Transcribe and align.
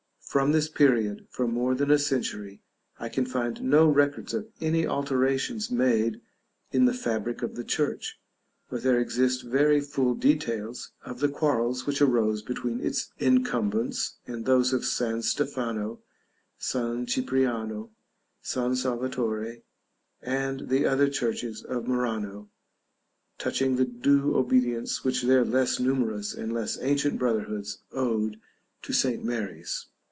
From 0.31 0.53
this 0.53 0.69
period, 0.69 1.27
for 1.29 1.45
more 1.45 1.75
than 1.75 1.91
a 1.91 1.99
century, 1.99 2.61
I 2.97 3.09
can 3.09 3.25
find 3.25 3.61
no 3.61 3.89
records 3.89 4.33
of 4.33 4.47
any 4.61 4.87
alterations 4.87 5.69
made 5.69 6.21
in 6.71 6.85
the 6.85 6.93
fabric 6.93 7.41
of 7.41 7.55
the 7.57 7.65
church, 7.65 8.17
but 8.69 8.81
there 8.81 8.97
exist 8.97 9.43
very 9.43 9.81
full 9.81 10.15
details 10.15 10.91
of 11.03 11.19
the 11.19 11.27
quarrels 11.27 11.85
which 11.85 12.01
arose 12.01 12.43
between 12.43 12.79
its 12.79 13.11
incumbents 13.19 14.15
and 14.25 14.45
those 14.45 14.71
of 14.71 14.85
San 14.85 15.21
Stefano, 15.21 15.99
San 16.57 17.05
Cipriano, 17.07 17.91
San 18.41 18.73
Salvatore, 18.77 19.57
and 20.21 20.69
the 20.69 20.85
other 20.85 21.09
churches 21.09 21.61
of 21.61 21.89
Murano, 21.89 22.49
touching 23.37 23.75
the 23.75 23.83
due 23.83 24.37
obedience 24.37 25.03
which 25.03 25.23
their 25.23 25.43
less 25.43 25.77
numerous 25.77 26.33
or 26.37 26.47
less 26.47 26.77
ancient 26.79 27.19
brotherhoods 27.19 27.79
owed 27.91 28.39
to 28.81 28.93
St. 28.93 29.21
Mary's. 29.25 29.87